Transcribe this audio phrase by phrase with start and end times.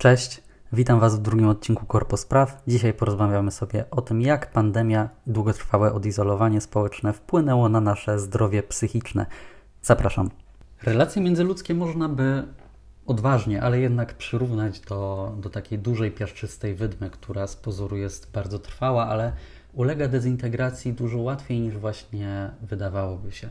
[0.00, 2.62] Cześć, witam Was w drugim odcinku Korpo Spraw.
[2.66, 8.62] Dzisiaj porozmawiamy sobie o tym, jak pandemia i długotrwałe odizolowanie społeczne wpłynęło na nasze zdrowie
[8.62, 9.26] psychiczne.
[9.82, 10.30] Zapraszam.
[10.82, 12.42] Relacje międzyludzkie można by
[13.06, 18.58] odważnie, ale jednak przyrównać do, do takiej dużej piaszczystej wydmy, która z pozoru jest bardzo
[18.58, 19.32] trwała, ale
[19.72, 23.48] ulega dezintegracji dużo łatwiej niż właśnie wydawałoby się.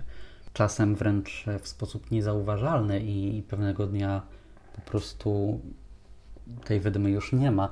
[0.54, 4.21] Czasem wręcz w sposób niezauważalny i pewnego dnia
[4.75, 5.59] po prostu
[6.66, 7.70] tej wydmy już nie ma.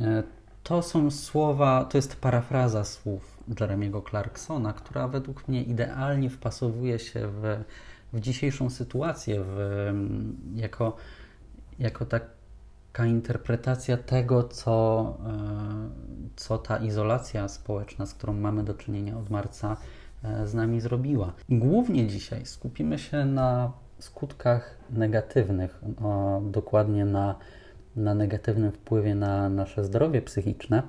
[0.00, 0.22] E,
[0.62, 7.28] to są słowa, to jest parafraza słów Jeremiego Clarksona, która według mnie idealnie wpasowuje się
[7.28, 7.64] w,
[8.12, 9.90] w dzisiejszą sytuację, w,
[10.54, 10.96] jako,
[11.78, 19.18] jako taka interpretacja tego, co, e, co ta izolacja społeczna, z którą mamy do czynienia
[19.18, 19.76] od marca,
[20.24, 21.32] e, z nami zrobiła.
[21.48, 25.80] Głównie dzisiaj skupimy się na skutkach negatywnych,
[26.42, 27.34] dokładnie na
[27.96, 30.82] na negatywnym wpływie na nasze zdrowie psychiczne.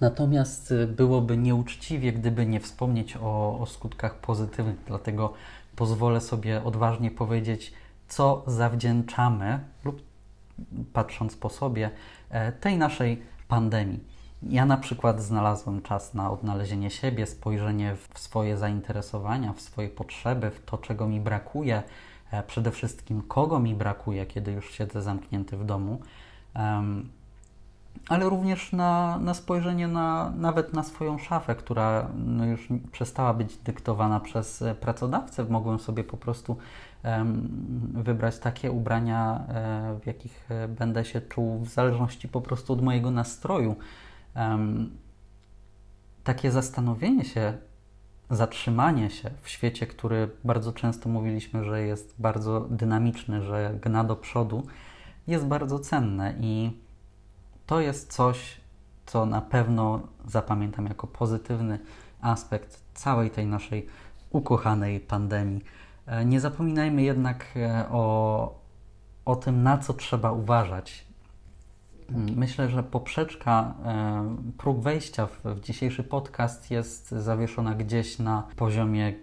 [0.00, 5.32] Natomiast y, byłoby nieuczciwie, gdyby nie wspomnieć o, o skutkach pozytywnych, dlatego
[5.76, 7.72] pozwolę sobie odważnie powiedzieć,
[8.08, 10.02] co zawdzięczamy, lub
[10.92, 11.90] patrząc po sobie,
[12.30, 14.04] e, tej naszej pandemii.
[14.42, 20.50] Ja na przykład znalazłem czas na odnalezienie siebie, spojrzenie w swoje zainteresowania, w swoje potrzeby,
[20.50, 21.82] w to, czego mi brakuje,
[22.46, 26.00] przede wszystkim kogo mi brakuje, kiedy już siedzę zamknięty w domu,
[28.08, 33.56] ale również na, na spojrzenie na, nawet na swoją szafę, która no już przestała być
[33.56, 35.44] dyktowana przez e, pracodawcę.
[35.44, 36.56] Mogłem sobie po prostu
[37.94, 43.10] wybrać takie ubrania, e, w jakich będę się czuł w zależności po prostu od mojego
[43.10, 43.76] nastroju.
[46.24, 47.58] Takie zastanowienie się
[48.32, 54.16] zatrzymanie się w świecie, który bardzo często mówiliśmy, że jest bardzo dynamiczny, że gna do
[54.16, 54.66] przodu,
[55.26, 56.80] jest bardzo cenne i
[57.66, 58.60] to jest coś,
[59.06, 61.78] co na pewno zapamiętam jako pozytywny
[62.20, 63.86] aspekt całej tej naszej
[64.30, 65.64] ukochanej pandemii.
[66.06, 68.54] E, nie zapominajmy jednak e, o,
[69.24, 71.11] o tym, na co trzeba uważać
[72.14, 79.14] Myślę, że poprzeczka, e, próg wejścia w, dzisiejszy podcast jest zawieszona gdzieś na poziomie,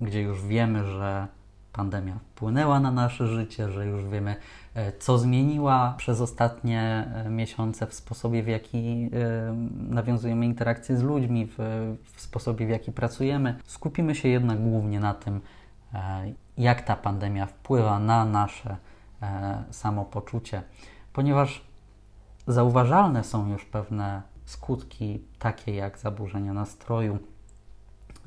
[0.00, 1.26] gdzie już wiemy, że
[1.72, 4.36] pandemia wpłynęła na nasze życie, że już wiemy,
[4.74, 9.10] e, co zmieniła przez ostatnie e, miesiące w sposobie, w jaki
[9.88, 11.58] nawiązujemy interakcje z ludźmi, w,
[12.14, 13.54] w sposobie, w jaki pracujemy.
[13.64, 15.40] Skupimy się jednak głównie na tym,
[16.58, 18.76] jak ta pandemia wpływa na nasze
[19.70, 20.62] samopoczucie,
[21.12, 21.71] ponieważ
[22.46, 27.18] Zauważalne są już pewne skutki, takie jak zaburzenia nastroju,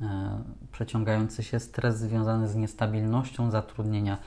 [0.00, 4.18] e, przeciągający się stres związany z niestabilnością zatrudnienia,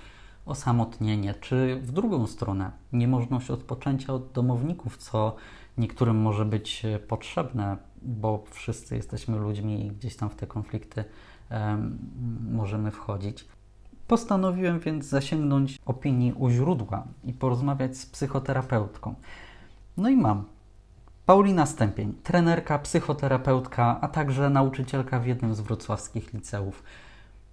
[0.46, 5.36] osamotnienie, czy w drugą stronę niemożność odpoczęcia od domowników, co
[5.78, 11.04] niektórym może być potrzebne, bo wszyscy jesteśmy ludźmi i gdzieś tam w te konflikty
[11.52, 11.78] e,
[12.52, 13.48] możemy wchodzić.
[14.08, 19.16] Postanowiłem więc zasięgnąć opinii u źródła i porozmawiać z psychoterapeutką.
[20.00, 20.46] No i mam.
[21.26, 26.84] Paulina Stępień, trenerka, psychoterapeutka, a także nauczycielka w jednym z wrocławskich liceów.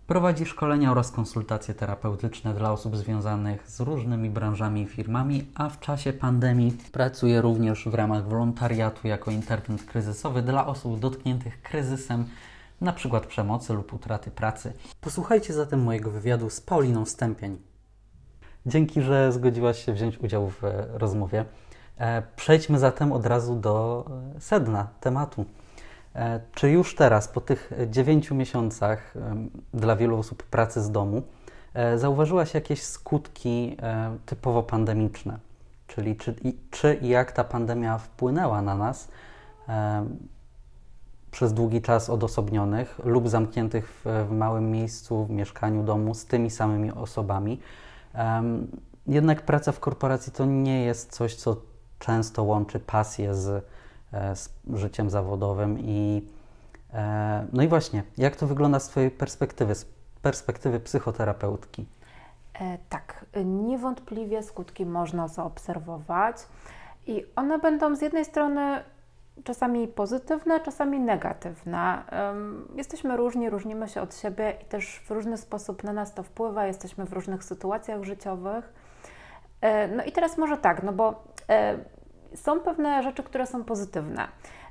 [0.07, 5.81] Prowadzi szkolenia oraz konsultacje terapeutyczne dla osób związanych z różnymi branżami i firmami, a w
[5.81, 12.25] czasie pandemii pracuje również w ramach wolontariatu jako interwent kryzysowy dla osób dotkniętych kryzysem,
[12.83, 13.21] np.
[13.29, 14.73] przemocy lub utraty pracy.
[15.01, 17.59] Posłuchajcie zatem mojego wywiadu z Pauliną Stępień.
[18.67, 21.45] Dzięki, że zgodziłaś się wziąć udział w rozmowie.
[21.99, 24.05] E, przejdźmy zatem od razu do
[24.37, 25.45] e, sedna tematu.
[26.15, 29.15] E, czy już teraz, po tych dziewięciu miesiącach
[29.75, 31.23] dla wielu osób pracy z domu,
[31.97, 33.77] zauważyłaś jakieś skutki
[34.27, 35.39] typowo pandemiczne?
[35.87, 36.35] Czyli czy,
[36.71, 39.09] czy i jak ta pandemia wpłynęła na nas
[41.31, 46.51] przez długi czas odosobnionych lub zamkniętych w, w małym miejscu, w mieszkaniu domu z tymi
[46.51, 47.61] samymi osobami?
[49.07, 51.57] Jednak praca w korporacji to nie jest coś, co
[52.07, 53.65] często łączy pasję z,
[54.13, 56.29] e, z życiem zawodowym i
[56.95, 59.87] e, no i właśnie, jak to wygląda z Twojej perspektywy, z
[60.23, 61.87] perspektywy psychoterapeutki?
[62.61, 66.37] E, tak, niewątpliwie skutki można zaobserwować
[67.07, 68.83] i one będą z jednej strony
[69.45, 72.03] czasami pozytywne, czasami negatywne.
[72.75, 76.67] Jesteśmy różni, różnimy się od siebie i też w różny sposób na nas to wpływa,
[76.67, 78.73] jesteśmy w różnych sytuacjach życiowych.
[79.97, 81.25] No i teraz może tak, no bo
[82.37, 84.29] są pewne rzeczy, które są pozytywne.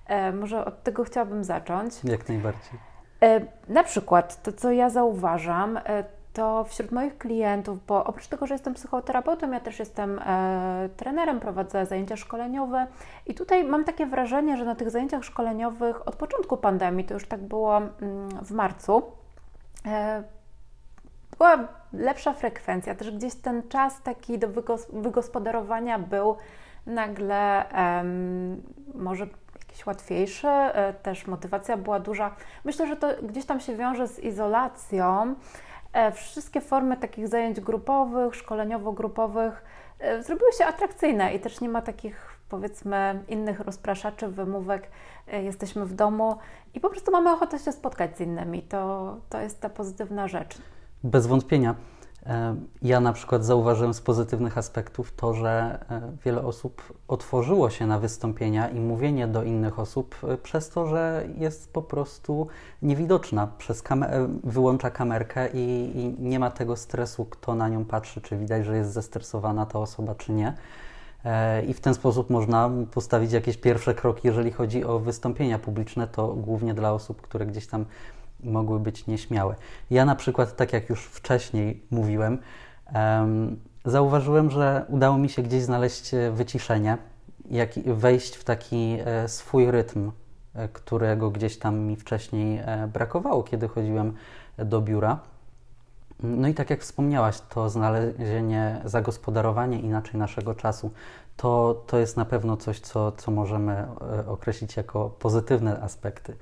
[0.07, 2.03] E, może od tego chciałabym zacząć.
[2.03, 2.79] Jak najbardziej.
[3.23, 5.79] E, na przykład to, co ja zauważam,
[6.35, 11.39] to wśród moich klientów, bo oprócz tego, że jestem psychoterapeutą, ja też jestem e, trenerem,
[11.39, 12.87] prowadzę zajęcia szkoleniowe
[13.25, 17.27] i tutaj mam takie wrażenie, że na tych zajęciach szkoleniowych od początku pandemii, to już
[17.27, 19.03] tak było mm, w marcu,
[19.85, 20.23] e,
[21.37, 24.47] była lepsza frekwencja, też gdzieś ten czas taki do
[24.93, 26.35] wygospodarowania był
[26.85, 27.65] nagle
[28.93, 29.27] może
[29.75, 32.35] jakiś łatwiejszy, e, też motywacja była duża.
[32.65, 35.35] Myślę, że to gdzieś tam się wiąże z izolacją.
[35.93, 39.65] E, wszystkie formy takich zajęć grupowych, szkoleniowo-grupowych
[39.99, 44.89] e, zrobiły się atrakcyjne i też nie ma takich powiedzmy innych rozpraszaczy, wymówek.
[45.27, 46.37] Jesteśmy w domu
[46.73, 48.61] i po prostu mamy ochotę się spotkać z innymi.
[48.61, 50.57] To, to jest ta pozytywna rzecz.
[51.03, 51.75] Bez wątpienia.
[52.27, 57.87] E, ja na przykład zauważyłem z pozytywnych aspektów to, że e, wiele osób otworzyło się
[57.87, 62.47] na wystąpienia i mówienie do innych osób e, przez to, że jest po prostu
[62.81, 63.47] niewidoczna.
[63.57, 64.11] Przez kamer
[64.43, 68.77] wyłącza kamerkę i, i, nie ma tego stresu, kto na nią patrzy, czy widać, że
[68.77, 70.53] jest zestresowana ta osoba, czy nie.
[71.67, 76.27] I w ten sposób można postawić jakieś pierwsze kroki, jeżeli chodzi o wystąpienia publiczne, to
[76.27, 77.85] głównie dla osób, które gdzieś tam
[78.45, 79.55] mogły być nieśmiałe.
[79.89, 82.37] Ja na przykład, tak jak już wcześniej mówiłem,
[82.93, 86.97] um, zauważyłem, że udało mi się gdzieś znaleźć e, wyciszenie,
[87.51, 90.11] jak wejść w taki e, swój rytm,
[90.53, 94.13] e, którego gdzieś tam mi wcześniej e, brakowało, kiedy chodziłem
[94.57, 95.19] do biura.
[96.23, 100.91] No i tak jak wspomniałaś, to znalezienie, zagospodarowanie inaczej naszego czasu,
[101.37, 103.87] to, to jest na pewno coś, co, co możemy e,
[104.27, 106.35] określić jako pozytywne aspekty.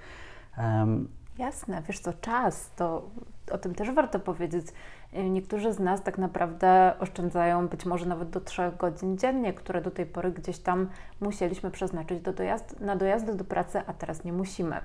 [1.38, 3.04] Jasne, wiesz co, czas, to
[3.52, 4.66] o tym też warto powiedzieć.
[5.14, 9.92] Niektórzy z nas tak naprawdę oszczędzają być może nawet do 3 godzin dziennie, które do
[9.92, 10.90] tej pory gdzieś tam
[11.22, 14.76] musieliśmy przeznaczyć do dojazd, na dojazdy do pracy, a teraz nie musimy.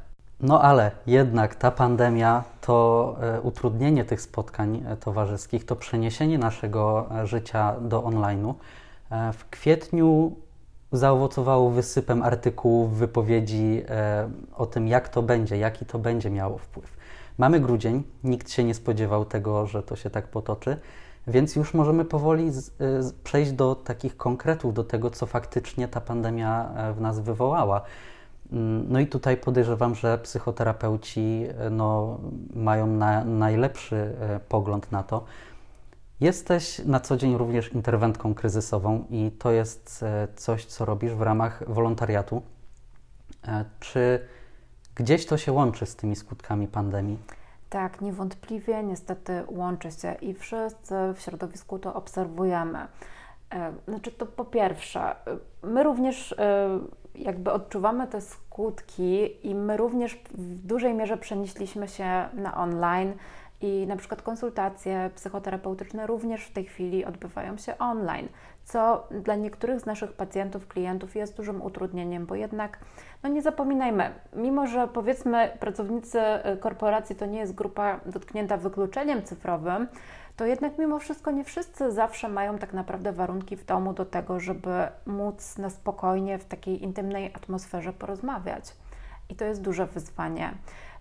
[0.41, 7.09] No ale jednak ta pandemia to e, utrudnienie tych spotkań e, towarzyskich, to przeniesienie naszego
[7.11, 8.55] e, życia do online'u.
[9.33, 10.37] W kwietniu
[10.93, 16.97] zaowocowało wysypem artykułów, wypowiedzi e, o tym, jak to będzie, jaki to będzie miało wpływ.
[17.39, 20.77] Mamy grudzień, nikt się nie spodziewał tego, że to się tak potoczy,
[21.27, 25.89] więc już możemy powoli z, e, z, przejść do takich konkretów, do tego, co faktycznie
[25.89, 27.81] ta pandemia e, w nas wywołała.
[28.53, 32.19] Mm, no i tutaj podejrzewam, że psychoterapeuci e, no,
[32.55, 34.15] mają na, najlepszy
[34.49, 35.25] pogląd na to,
[36.21, 41.23] Jesteś na co dzień również interwentką kryzysową i to jest e, coś, co robisz w
[41.23, 42.43] ramach wolontariatu.
[43.49, 44.21] E, czy
[44.95, 47.19] gdzieś to się łączy z tymi skutkami pandemii?
[47.71, 52.79] Tak, niewątpliwie niestety łączy się i wszyscy w środowisku to obserwujemy.
[53.55, 55.17] E, znaczy to po pierwsze,
[55.63, 56.35] my również
[57.15, 63.13] jakby odczuwamy te skutki i my również w dużej mierze przenieśliśmy się na online
[63.61, 68.29] i na przykład konsultacje psychoterapeutyczne również w tej chwili odbywają się online,
[68.65, 72.79] co dla niektórych z naszych pacjentów, klientów jest dużym utrudnieniem, bo jednak,
[73.23, 76.21] no nie zapominajmy, mimo że powiedzmy pracownicy
[76.55, 79.89] y, korporacji to nie jest grupa dotknięta wykluczeniem cyfrowym,
[80.37, 84.41] to jednak mimo wszystko nie wszyscy zawsze mają tak naprawdę warunki w domu do tego,
[84.41, 88.65] żeby móc na spokojnie w takiej intymnej atmosferze porozmawiać.
[89.29, 90.55] I to jest duże wyzwanie.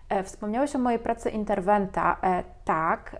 [0.08, 2.16] E, wspomniałeś o mojej pracy interwenta.
[2.22, 3.16] E, tak,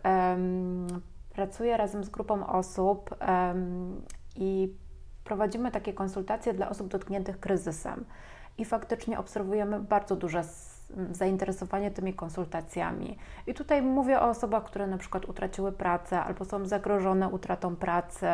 [1.33, 3.15] pracuję razem z grupą osób
[4.37, 4.75] i
[5.25, 8.05] prowadzimy takie konsultacje dla osób dotkniętych kryzysem.
[8.59, 10.43] I faktycznie obserwujemy bardzo duże
[11.11, 13.19] zainteresowanie tymi konsultacjami.
[13.47, 18.27] I tutaj mówię o osobach, które na przykład utraciły pracę albo są zagrożone utratą pracy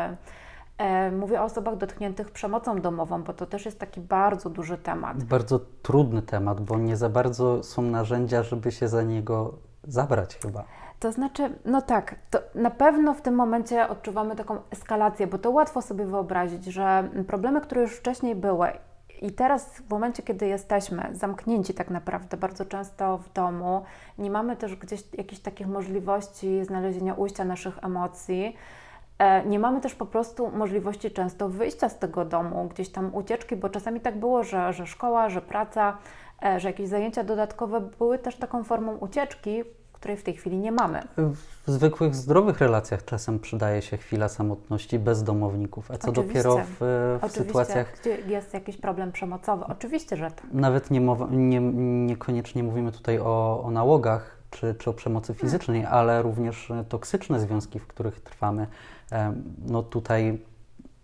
[1.11, 5.23] mówię o osobach dotkniętych przemocą domową, bo to też jest taki bardzo duży temat.
[5.23, 9.53] Bardzo trudny temat, bo nie za bardzo są narzędzia, żeby się za niego
[9.83, 10.63] zabrać chyba.
[10.99, 15.51] To znaczy, no tak, to na pewno w tym momencie odczuwamy taką eskalację, bo to
[15.51, 18.67] łatwo sobie wyobrazić, że problemy, które już wcześniej były
[19.21, 23.83] i teraz w momencie, kiedy jesteśmy zamknięci tak naprawdę bardzo często w domu,
[24.17, 28.84] nie mamy też gdzieś jakichś takich możliwości znalezienia ujścia naszych emocji, E,
[29.45, 33.69] nie mamy też po prostu możliwości często wyjścia z tego domu, gdzieś tam ucieczki, bo
[33.69, 35.97] czasami tak było, że, że szkoła, że praca,
[36.45, 40.71] e, że jakieś zajęcia dodatkowe były też taką formą ucieczki, której w tej chwili nie
[40.71, 41.01] mamy.
[41.65, 46.43] W zwykłych, zdrowych relacjach czasem przydaje się chwila samotności bez domowników, a co Oczywiście.
[46.43, 47.97] dopiero w, w Oczywiście, sytuacjach...
[48.01, 49.65] gdzie jest jakiś problem przemocowy.
[49.65, 50.45] Oczywiście, że tak.
[50.53, 51.59] Nawet nie mowa, nie,
[52.05, 55.99] niekoniecznie mówimy tutaj o, o nałogach czy, czy o przemocy fizycznej, hmm.
[55.99, 58.67] ale również toksyczne związki, w których trwamy
[59.65, 60.41] no tutaj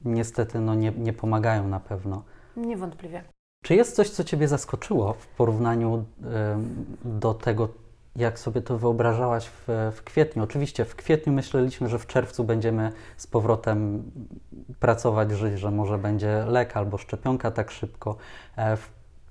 [0.06, 2.24] niestety no nie, nie pomagają na pewno.
[2.58, 3.24] Niewątpliwie.
[3.64, 6.06] Czy jest coś, co Ciebie zaskoczyło w porównaniu
[7.06, 7.70] do tego,
[8.16, 10.44] jak sobie to wyobrażałaś w, w, kwietniu.
[10.44, 14.12] Oczywiście w kwietniu myśleliśmy, że w czerwcu będziemy z powrotem
[14.80, 18.16] pracować, żyć, że może będzie lek albo szczepionka tak szybko.
[18.58, 18.78] E,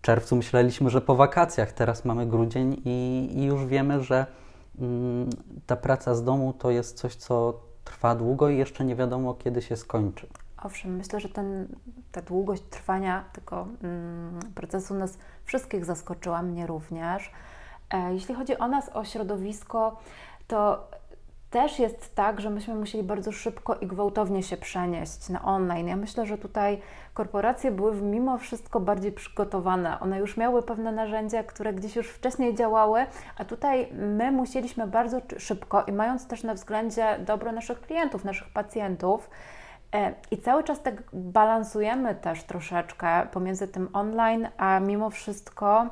[0.00, 4.26] w czerwcu myśleliśmy, że po wakacjach, teraz mamy grudzień i, i już wiemy, że
[4.78, 5.30] mm,
[5.66, 9.62] ta praca z domu to jest coś, co trwa długo i jeszcze nie wiadomo, kiedy
[9.62, 10.26] się skończy.
[10.62, 11.68] Owszem, myślę, że ten,
[12.12, 17.30] ta długość trwania tego mm, procesu nas wszystkich zaskoczyła, mnie również.
[17.90, 19.96] E, jeśli chodzi o nas, o środowisko,
[20.46, 20.88] to
[21.50, 25.88] też jest tak, że myśmy musieli bardzo szybko i gwałtownie się przenieść na online.
[25.88, 26.80] Ja myślę, że tutaj
[27.14, 30.00] korporacje były mimo wszystko bardziej przygotowane.
[30.00, 33.06] One już miały pewne narzędzia, które gdzieś już wcześniej działały,
[33.38, 38.52] a tutaj my musieliśmy bardzo szybko i mając też na względzie dobro naszych klientów, naszych
[38.52, 39.30] pacjentów,
[39.94, 45.86] e, i cały czas tak balansujemy też troszeczkę pomiędzy tym online, a mimo wszystko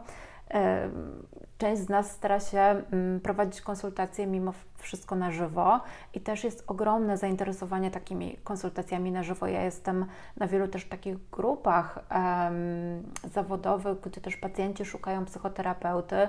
[1.58, 5.80] Część z nas stara się mm, prowadzić konsultacje mimo wszystko na żywo
[6.14, 9.46] i też jest ogromne zainteresowanie takimi konsultacjami na żywo.
[9.46, 16.28] Ja jestem na wielu też takich grupach um, zawodowych, gdzie też pacjenci szukają psychoterapeuty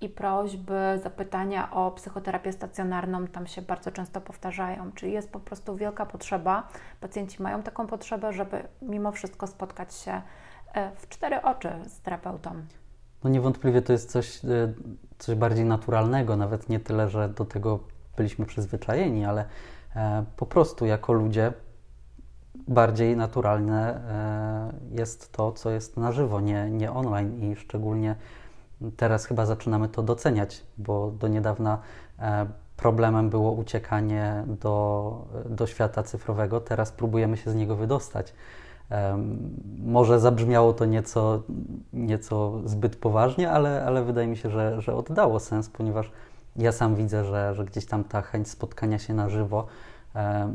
[0.00, 4.92] i prośby, zapytania o psychoterapię stacjonarną tam się bardzo często powtarzają.
[4.92, 6.68] Czyli jest po prostu wielka potrzeba,
[7.00, 10.22] pacjenci mają taką potrzebę, żeby mimo wszystko spotkać się
[10.74, 12.62] e, w cztery oczy z terapeutą.
[13.24, 14.72] No niewątpliwie to jest coś, e,
[15.18, 17.78] coś bardziej naturalnego, nawet nie tyle, że do tego
[18.16, 19.44] byliśmy przyzwyczajeni, ale
[19.96, 21.52] e, po prostu jako ludzie
[22.68, 28.16] bardziej naturalne e, jest to, co jest na żywo, nie, nie online i szczególnie
[28.96, 31.78] teraz chyba zaczynamy to doceniać, bo do niedawna
[32.76, 38.34] problemem było uciekanie do, do świata cyfrowego, teraz próbujemy się z niego wydostać.
[39.78, 41.42] Może zabrzmiało to nieco,
[41.92, 46.10] nieco zbyt poważnie, ale, ale wydaje mi się, że, że oddało sens, ponieważ
[46.56, 49.66] ja sam widzę, że, że gdzieś tam ta chęć spotkania się na żywo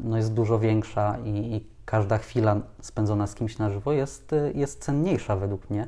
[0.04, 4.84] no jest dużo większa i, i każda chwila spędzona z kimś na żywo jest, jest
[4.84, 5.88] cenniejsza według mnie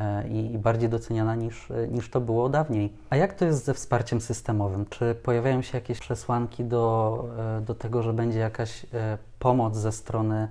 [0.00, 2.92] e, i, i bardziej doceniana niż, niż to było dawniej.
[3.10, 4.86] A jak to jest ze wsparciem systemowym?
[4.86, 7.24] Czy pojawiają się jakieś przesłanki do,
[7.58, 10.48] e, do tego, że będzie jakaś e, pomoc ze strony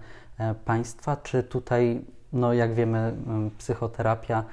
[0.66, 2.02] państwa, czy tutaj,
[2.34, 3.14] no jak wiemy,
[3.58, 4.44] psychoterapia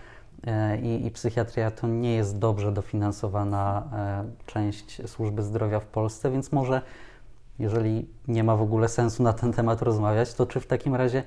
[0.46, 6.30] e, i, i psychiatria to nie jest dobrze dofinansowana e, część służby zdrowia w Polsce,
[6.30, 6.82] więc może
[7.58, 11.22] jeżeli nie ma w ogóle sensu na ten temat rozmawiać, to czy w takim razie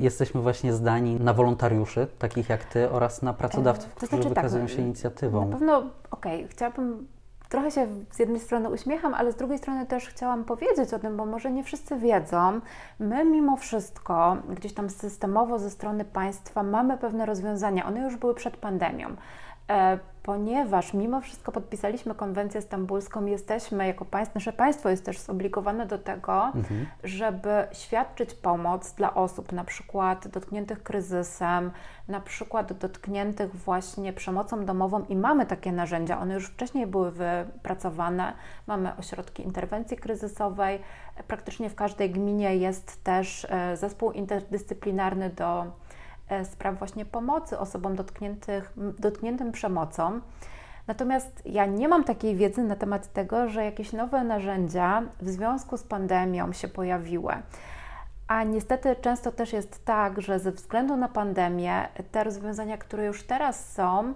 [0.00, 4.66] jesteśmy właśnie zdani na wolontariuszy, takich jak Ty, oraz na pracodawców, to którzy znaczy, wykazują
[4.66, 5.48] tak, się inicjatywą?
[5.48, 5.78] Na pewno,
[6.10, 7.06] okej, okay, chciałabym
[7.48, 11.16] trochę się z jednej strony uśmiecham, ale z drugiej strony też chciałam powiedzieć o tym,
[11.16, 12.60] bo może nie wszyscy wiedzą.
[12.98, 17.86] My mimo wszystko gdzieś tam systemowo ze strony państwa mamy pewne rozwiązania.
[17.86, 19.16] One już były przed pandemią.
[20.26, 25.98] Ponieważ mimo wszystko podpisaliśmy konwencję stambulską, jesteśmy jako państwo, nasze państwo jest też zobligowane do
[25.98, 26.86] tego, mhm.
[27.04, 31.70] żeby świadczyć pomoc dla osób na przykład dotkniętych kryzysem,
[32.08, 38.32] na przykład dotkniętych właśnie przemocą domową i mamy takie narzędzia, one już wcześniej były wypracowane,
[38.66, 40.80] mamy ośrodki interwencji kryzysowej,
[41.28, 45.66] praktycznie w każdej gminie jest też e, zespół interdyscyplinarny do
[46.44, 47.96] spraw właśnie pomocy osobom
[48.98, 50.20] dotkniętym przemocą.
[50.86, 55.76] Natomiast ja nie mam takiej wiedzy na temat tego, że jakieś nowe narzędzia w związku
[55.76, 57.34] z pandemią się pojawiły.
[58.28, 63.26] A niestety często też jest tak, że ze względu na pandemię te rozwiązania, które już
[63.26, 64.14] teraz są,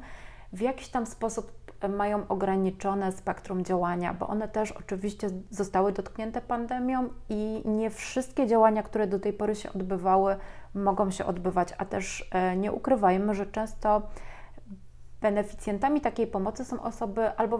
[0.52, 1.52] w jakiś tam sposób
[1.88, 8.82] mają ograniczone spektrum działania, bo one też oczywiście zostały dotknięte pandemią i nie wszystkie działania,
[8.82, 10.36] które do tej pory się odbywały,
[10.74, 14.02] mogą się odbywać, a też e, nie ukrywajmy, że często
[15.20, 17.58] beneficjentami takiej pomocy są osoby albo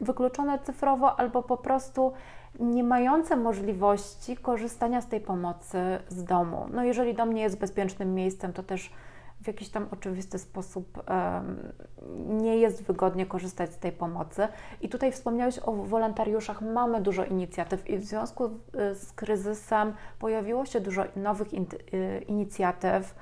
[0.00, 2.12] wykluczone cyfrowo, albo po prostu
[2.60, 6.66] nie mające możliwości korzystania z tej pomocy z domu.
[6.72, 8.92] No jeżeli dom nie jest bezpiecznym miejscem, to też
[9.42, 11.02] w jakiś tam oczywisty sposób
[12.28, 14.48] nie jest wygodnie korzystać z tej pomocy.
[14.80, 16.62] I tutaj wspomniałeś o wolontariuszach.
[16.62, 18.50] Mamy dużo inicjatyw i w związku y,
[18.94, 23.14] z kryzysem pojawiło się dużo nowych y, inicjatyw.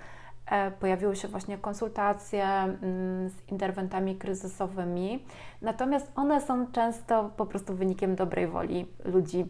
[0.47, 5.25] E, pojawiły się właśnie konsultacje mm, z interwentami kryzysowymi,
[5.63, 9.47] natomiast one są często po prostu wynikiem dobrej woli ludzi,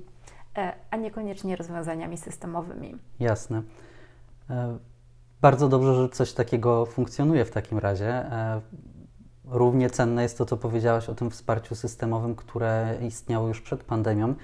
[0.56, 2.96] e, a niekoniecznie rozwiązaniami systemowymi.
[3.20, 3.62] Jasne.
[5.38, 8.08] E, bardzo dobrze, że coś takiego funkcjonuje w takim razie.
[8.08, 8.60] E,
[9.44, 14.34] równie cenne jest to, co powiedziałaś o tym wsparciu systemowym, które istniało już przed pandemią.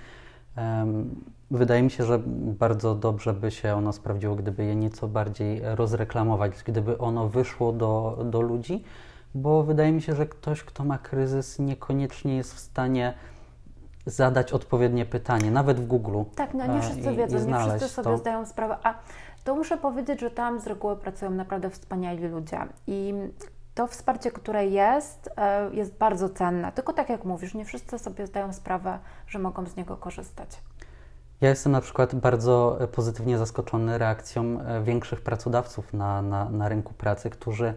[1.50, 2.20] Wydaje mi się, że
[2.58, 8.24] bardzo dobrze by się ono sprawdziło, gdyby je nieco bardziej rozreklamować, gdyby ono wyszło do,
[8.30, 8.84] do ludzi,
[9.34, 13.14] bo wydaje mi się, że ktoś, kto ma kryzys, niekoniecznie jest w stanie
[14.06, 16.22] zadać odpowiednie pytanie, nawet w Google.
[16.34, 18.18] Tak, no nie wszyscy i, wiedzą, i nie wszyscy sobie to.
[18.18, 18.76] zdają sprawę.
[18.82, 18.94] A
[19.44, 22.58] to muszę powiedzieć, że tam z reguły pracują naprawdę wspaniali ludzie.
[22.86, 23.14] I
[23.74, 26.72] to wsparcie, które jest, e, jest bardzo cenne.
[26.72, 30.48] Tylko tak jak mówisz, nie wszyscy sobie zdają sprawę, że mogą z niego korzystać.
[31.40, 36.94] Ja jestem na przykład bardzo pozytywnie zaskoczony reakcją e, większych pracodawców na, na, na rynku
[36.94, 37.74] pracy, którzy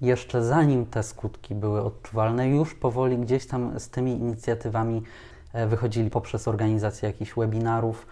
[0.00, 5.02] jeszcze zanim te skutki były odczuwalne, już powoli gdzieś tam z tymi inicjatywami
[5.52, 8.06] e, wychodzili poprzez organizację jakichś webinarów,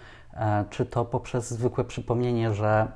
[0.71, 2.89] czy to poprzez zwykłe przypomnienie, że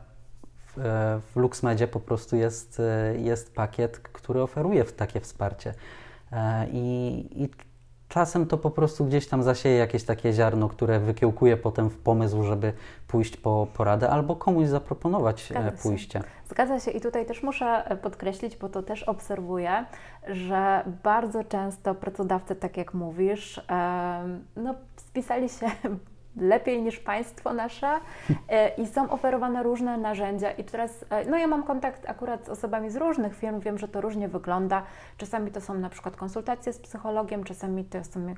[0.67, 2.83] w, e, w LuxMedzie po prostu jest,
[3.17, 5.75] jest pakiet, który oferuje takie wsparcie.
[6.73, 7.49] I, i
[8.09, 12.43] czasem to po prostu gdzieś tam zasieje jakieś takie ziarno, które wykiełkuje potem w pomysł,
[12.43, 12.73] żeby
[13.09, 16.19] pójść po poradę albo komuś zaproponować Zgadza pójście.
[16.19, 16.25] Się.
[16.49, 19.85] Zgadza się i tutaj też muszę e, podkreślić, bo to też obserwuję,
[20.29, 23.61] że bardzo często pracodawcy, tak jak mówisz,
[24.57, 25.67] no, spisali się
[26.37, 28.01] lepiej niż państwo nasze
[28.49, 30.51] e, i są oferowane różne narzędzia.
[30.51, 33.89] I teraz, e, no ja mam kontakt akurat z osobami z różnych firm, wiem, że
[33.89, 34.83] to różnie wygląda.
[35.17, 38.35] Czasami to są na przykład konsultacje z psychologiem, czasami to są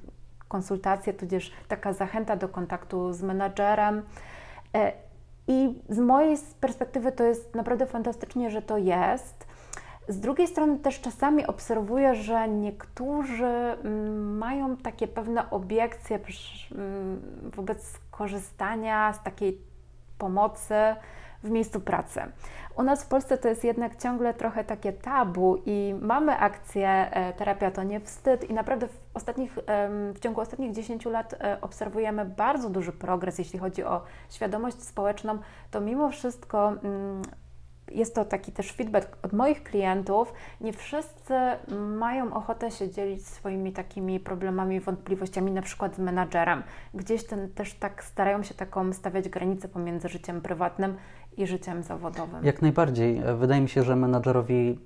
[0.49, 4.03] konsultacje, tudzież taka zachęta do kontaktu z menadżerem.
[4.75, 4.93] E,
[5.49, 9.46] I z mojej perspektywy to jest naprawdę fantastycznie, że to jest.
[10.09, 16.19] Z drugiej strony też czasami obserwuję, że niektórzy mm, mają takie pewne obiekcje
[16.73, 17.21] mm,
[17.57, 19.61] wobec korzystania z takiej
[20.19, 20.75] pomocy
[21.43, 22.21] w miejscu pracy.
[22.77, 27.33] U nas w Polsce to jest jednak ciągle trochę takie tabu i mamy akcję e,
[27.33, 29.59] Terapia to nie wstyd i naprawdę w, ostatnich,
[30.15, 35.39] w ciągu ostatnich 10 lat e, obserwujemy bardzo duży progres, jeśli chodzi o świadomość społeczną,
[35.71, 37.23] to mimo wszystko mm,
[37.91, 40.33] jest to taki też feedback od moich klientów.
[40.61, 41.35] Nie wszyscy
[41.99, 46.63] mają ochotę się dzielić swoimi takimi problemami, wątpliwościami, na przykład z menadżerem.
[46.95, 50.97] Gdzieś ten też tak starają się taką stawiać granicę pomiędzy życiem prywatnym
[51.37, 52.45] i życiem zawodowym.
[52.45, 53.23] Jak najbardziej.
[53.39, 54.79] Wydaje mi się, że menadżerowi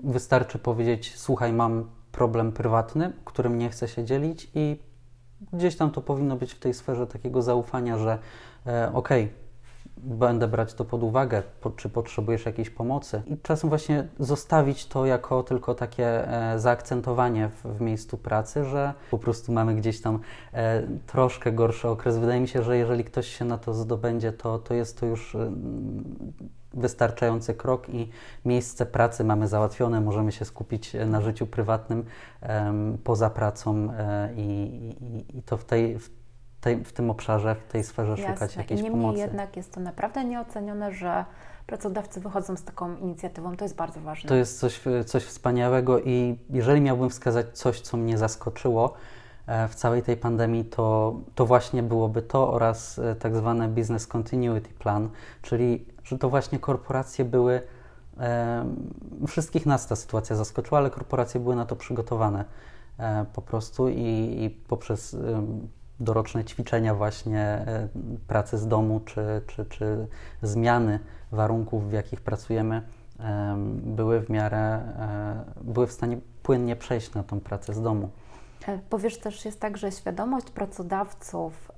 [0.00, 4.80] wystarczy powiedzieć: Słuchaj, mam problem prywatny, którym nie chcę się dzielić, i
[5.52, 8.18] gdzieś tam to powinno być w tej sferze takiego zaufania, że
[8.66, 9.45] e, okej, okay,
[9.96, 11.42] będę brać to pod uwagę,
[11.76, 13.22] czy potrzebujesz jakiejś pomocy.
[13.26, 19.18] I czasem właśnie zostawić to jako tylko takie e, zaakcentowanie w, miejscu pracy, że po
[19.18, 20.20] prostu mamy gdzieś tam
[20.52, 22.18] e, troszkę gorszy okres.
[22.18, 25.34] Wydaje mi się, że jeżeli ktoś się na to zdobędzie, to, to jest to już
[25.34, 25.52] e,
[26.74, 28.08] wystarczający krok i
[28.44, 32.04] miejsce pracy mamy załatwione, możemy się skupić na życiu prywatnym
[33.04, 33.88] poza pracą
[34.36, 36.10] i, i, i to w tej, w
[36.66, 38.34] tej, w tym obszarze, w tej sferze Jasne.
[38.34, 39.18] szukać jakiejś Niemniej pomocy.
[39.18, 41.24] jednak jest to naprawdę nieocenione, że
[41.66, 43.56] pracodawcy wychodzą z taką inicjatywą.
[43.56, 44.28] To jest bardzo ważne.
[44.28, 48.94] To jest coś, coś wspaniałego i jeżeli miałbym wskazać coś, co mnie zaskoczyło
[49.46, 54.06] e, w całej tej pandemii, to, to właśnie byłoby to oraz e, tak zwane Business
[54.06, 55.08] Continuity Plan,
[55.42, 57.60] czyli że to właśnie korporacje były,
[58.20, 58.64] e,
[59.26, 62.44] wszystkich nas ta sytuacja zaskoczyła, ale korporacje były na to przygotowane
[62.98, 65.16] e, po prostu i, i poprzez
[66.00, 67.88] doroczne ćwiczenia właśnie e,
[68.26, 70.06] pracy z domu, czy, czy, czy
[70.42, 71.00] zmiany
[71.32, 72.82] warunków, w jakich pracujemy,
[73.82, 78.10] były w miarę, e, były w stanie płynnie przejść na tą pracę z domu.
[78.68, 81.72] E, powiesz też jest tak, że świadomość pracodawców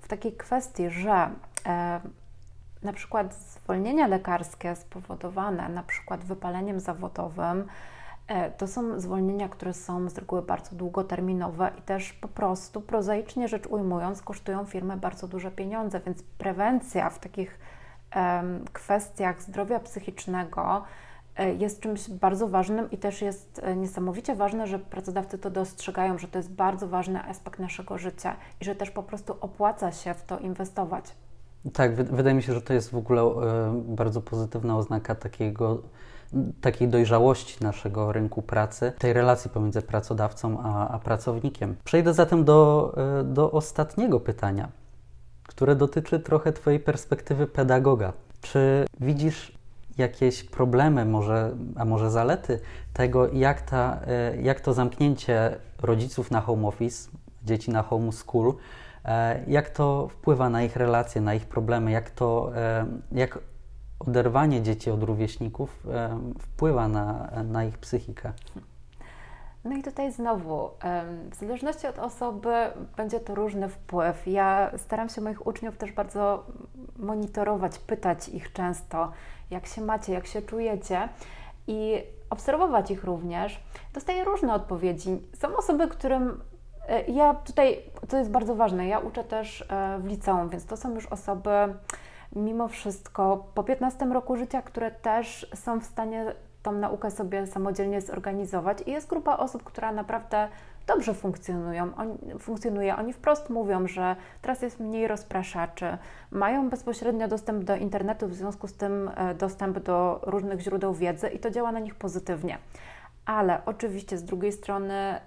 [0.00, 1.30] w takiej kwestii, że
[2.82, 7.64] na przykład zwolnienia lekarskie spowodowane na przykład wypaleniem zawodowym,
[8.58, 13.66] to są zwolnienia, które są z reguły bardzo długoterminowe i też po prostu, prozaicznie rzecz
[13.66, 17.58] ujmując, kosztują firmę bardzo duże pieniądze, więc prewencja w takich
[18.72, 20.82] kwestiach zdrowia psychicznego
[21.36, 26.18] e, jest czymś bardzo ważnym i też jest e, niesamowicie ważne, że pracodawcy to dostrzegają,
[26.18, 30.14] że to jest bardzo ważny aspekt naszego życia i że też po prostu opłaca się
[30.14, 31.04] w to inwestować.
[31.72, 33.30] Tak, wydaje mi się, że to jest w ogóle
[33.74, 35.82] bardzo pozytywna oznaka takiego
[36.60, 41.76] takiej dojrzałości naszego rynku pracy, tej relacji pomiędzy pracodawcą a, a pracownikiem.
[41.84, 44.68] Przejdę zatem do, e, do ostatniego pytania,
[45.48, 48.12] które dotyczy trochę Twojej perspektywy pedagoga.
[48.40, 49.52] Czy widzisz
[49.98, 52.60] jakieś problemy, może, a może zalety
[52.92, 57.10] tego, jak, ta, e, jak to zamknięcie rodziców na home office,
[57.44, 58.54] dzieci na home school,
[59.04, 62.52] e, jak to wpływa na ich relacje, na ich problemy, jak to,
[63.12, 63.38] jak
[64.08, 65.86] oderwanie dzieci od rówieśników
[66.38, 68.32] wpływa na, na ich psychikę.
[69.64, 70.70] No i tutaj znowu,
[71.30, 72.54] w zależności od osoby
[72.96, 74.26] będzie to różny wpływ.
[74.26, 76.44] Ja staram się moich uczniów też bardzo
[76.96, 79.12] monitorować, pytać ich często,
[79.50, 81.08] jak się macie, jak się czujecie.
[81.66, 83.60] i obserwować ich również,
[83.92, 85.10] dostaję różne odpowiedzi.
[85.38, 86.40] Są osoby, którym
[86.88, 90.76] e, ja tutaj, to jest bardzo ważne, ja uczę też e, w liceum, więc to
[90.76, 91.50] są już osoby
[92.36, 98.00] mimo wszystko po 15 roku życia, które też są w stanie tą naukę sobie samodzielnie
[98.00, 100.48] zorganizować i jest grupa osób, która naprawdę
[100.86, 101.96] dobrze funkcjonują.
[101.96, 102.96] On, funkcjonuje.
[102.96, 105.98] Oni wprost mówią, że teraz jest mniej rozpraszaczy,
[106.30, 111.28] mają bezpośrednio dostęp do internetu, w związku z tym e, dostęp do różnych źródeł wiedzy
[111.28, 112.58] i to działa na nich pozytywnie.
[113.26, 115.20] Ale oczywiście z drugiej strony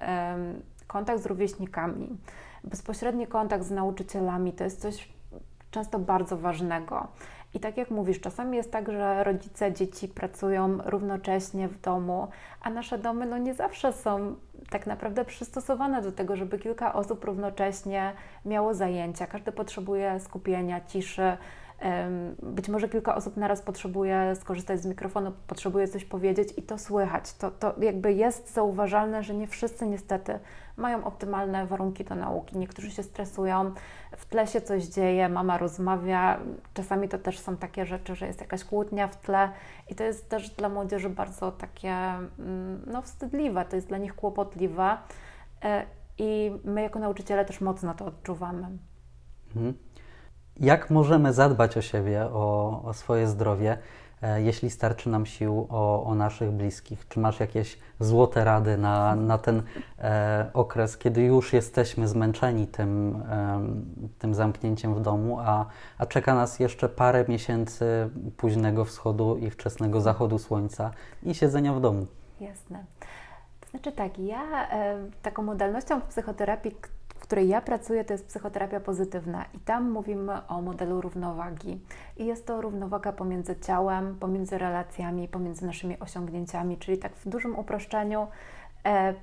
[0.88, 2.17] kontakt z rówieśnikami,
[2.63, 5.17] bezpośredni kontakt z nauczycielami to jest coś
[5.78, 7.08] często bardzo ważnego.
[7.54, 12.28] I tak jak mówisz, czasami jest tak, że rodzice dzieci pracują równocześnie w domu,
[12.62, 14.36] a nasze domy no nie zawsze są
[14.70, 18.13] tak naprawdę przystosowane do tego, żeby kilka osób równocześnie
[18.46, 19.28] miało zajęcia.
[19.28, 21.38] Każdy potrzebuje skupienia, ciszy,
[22.44, 27.34] być może kilka osób naraz potrzebuje skorzystać z mikrofonu, potrzebuje coś powiedzieć i to słychać.
[27.34, 30.40] To, to jakby jest zauważalne, że nie wszyscy niestety
[30.78, 32.58] mają optymalne warunki do nauki.
[32.58, 33.72] Niektórzy się stresują,
[34.18, 36.40] w tle się coś dzieje, mama rozmawia.
[36.74, 39.50] Czasami to też są takie rzeczy, że jest jakaś kłótnia w tle
[39.90, 44.16] i to jest też dla młodzieży bardzo takie mm, no, wstydliwe, to jest dla nich
[44.16, 44.98] kłopotliwe.
[45.63, 45.86] E,
[46.18, 48.68] I my jako nauczyciele też mocno to odczuwamy.
[49.56, 49.88] Mhm
[50.60, 53.78] jak możemy zadbać o siebie, o, o swoje zdrowie,
[54.22, 57.08] e, jeśli starczy nam sił o, o, naszych bliskich?
[57.08, 59.63] Czy masz jakieś złote rady na, na ten
[60.00, 63.60] e, okres, kiedy już jesteśmy zmęczeni tym, e,
[64.20, 65.65] tym zamknięciem w domu, a,
[65.98, 70.91] a czeka nas jeszcze parę miesięcy późnego wschodu i wczesnego zachodu słońca
[71.24, 72.08] i siedzenia w domu?
[72.41, 72.86] Jasne.
[73.60, 76.76] To znaczy tak, ja e, taką modalnością w psychoterapii,
[77.28, 81.82] której ja pracuję, to jest psychoterapia pozytywna i tam mówimy o modelu równowagi.
[82.18, 87.60] I jest to równowaga pomiędzy ciałem, pomiędzy relacjami, pomiędzy naszymi osiągnięciami, czyli tak w dużym
[87.60, 88.28] uproszczeniu.
[88.86, 89.13] E,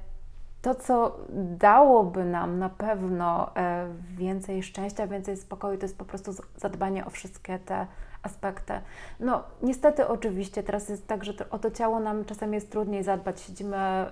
[0.64, 1.16] to, co
[1.58, 7.10] dałoby nam na pewno e, więcej szczęścia, więcej spokoju, to jest po prostu zadbanie o
[7.10, 7.86] wszystkie te
[8.22, 8.72] aspekty.
[9.20, 13.40] No, niestety, oczywiście, teraz jest tak, że o to ciało nam czasem jest trudniej zadbać.
[13.40, 14.06] Siedzimy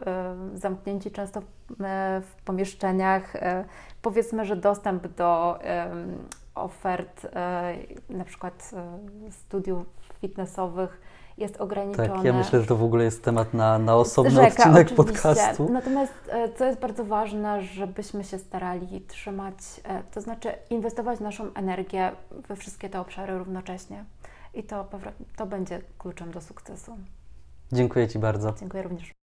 [0.55, 1.47] y, zamknięci często w,
[2.23, 3.33] w pomieszczeniach.
[4.03, 5.59] Powiedzmy, że dostęp do
[6.55, 7.27] ofert,
[8.11, 8.71] na przykład
[9.31, 9.87] studiów
[10.21, 11.01] fitnessowych,
[11.43, 12.09] jest ograniczone.
[12.09, 14.97] Tak, ja myślę, że to w ogóle jest temat na, na osobny Rzeka, odcinek oczywiście.
[14.97, 15.69] podcastu.
[15.73, 16.13] Natomiast
[16.57, 19.55] co jest bardzo ważne, żebyśmy się starali trzymać,
[20.15, 22.13] to znaczy inwestować naszą energię
[22.49, 24.05] we wszystkie te obszary równocześnie.
[24.55, 24.87] I to,
[25.37, 26.97] to będzie kluczem do sukcesu.
[27.73, 28.55] Dziękuję Ci bardzo.
[28.61, 29.22] Dziękuję również.